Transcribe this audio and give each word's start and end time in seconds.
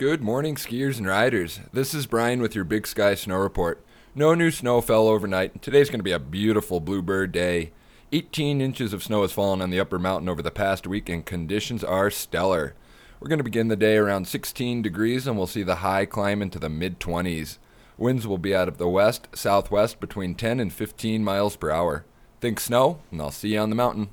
Good 0.00 0.22
morning, 0.22 0.54
skiers 0.54 0.96
and 0.96 1.06
riders. 1.06 1.60
This 1.74 1.92
is 1.92 2.06
Brian 2.06 2.40
with 2.40 2.54
your 2.54 2.64
Big 2.64 2.86
Sky 2.86 3.14
Snow 3.14 3.36
Report. 3.36 3.84
No 4.14 4.32
new 4.32 4.50
snow 4.50 4.80
fell 4.80 5.06
overnight. 5.06 5.60
Today's 5.60 5.90
going 5.90 5.98
to 5.98 6.02
be 6.02 6.10
a 6.10 6.18
beautiful 6.18 6.80
bluebird 6.80 7.32
day. 7.32 7.72
18 8.10 8.62
inches 8.62 8.94
of 8.94 9.02
snow 9.02 9.20
has 9.20 9.32
fallen 9.32 9.60
on 9.60 9.68
the 9.68 9.78
upper 9.78 9.98
mountain 9.98 10.30
over 10.30 10.40
the 10.40 10.50
past 10.50 10.86
week, 10.86 11.10
and 11.10 11.26
conditions 11.26 11.84
are 11.84 12.10
stellar. 12.10 12.74
We're 13.20 13.28
going 13.28 13.40
to 13.40 13.44
begin 13.44 13.68
the 13.68 13.76
day 13.76 13.98
around 13.98 14.26
16 14.26 14.80
degrees, 14.80 15.26
and 15.26 15.36
we'll 15.36 15.46
see 15.46 15.62
the 15.62 15.74
high 15.84 16.06
climb 16.06 16.40
into 16.40 16.58
the 16.58 16.70
mid 16.70 16.98
20s. 16.98 17.58
Winds 17.98 18.26
will 18.26 18.38
be 18.38 18.54
out 18.54 18.68
of 18.68 18.78
the 18.78 18.88
west 18.88 19.28
southwest 19.34 20.00
between 20.00 20.34
10 20.34 20.60
and 20.60 20.72
15 20.72 21.22
miles 21.22 21.56
per 21.56 21.70
hour. 21.70 22.06
Think 22.40 22.58
snow, 22.58 23.02
and 23.10 23.20
I'll 23.20 23.30
see 23.30 23.52
you 23.52 23.58
on 23.58 23.68
the 23.68 23.76
mountain. 23.76 24.08